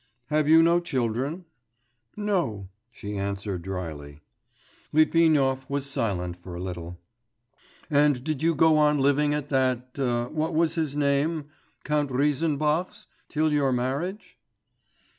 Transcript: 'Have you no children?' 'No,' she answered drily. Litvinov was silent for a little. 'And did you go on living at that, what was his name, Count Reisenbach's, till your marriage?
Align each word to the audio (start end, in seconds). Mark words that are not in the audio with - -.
'Have 0.31 0.49
you 0.49 0.63
no 0.63 0.79
children?' 0.79 1.45
'No,' 2.17 2.69
she 2.89 3.19
answered 3.19 3.61
drily. 3.61 4.19
Litvinov 4.91 5.67
was 5.69 5.85
silent 5.85 6.37
for 6.41 6.55
a 6.55 6.59
little. 6.59 6.97
'And 7.87 8.23
did 8.23 8.41
you 8.41 8.55
go 8.55 8.79
on 8.79 8.97
living 8.97 9.35
at 9.35 9.49
that, 9.49 9.91
what 10.31 10.55
was 10.55 10.73
his 10.73 10.95
name, 10.95 11.49
Count 11.83 12.09
Reisenbach's, 12.09 13.05
till 13.29 13.53
your 13.53 13.71
marriage? 13.71 14.39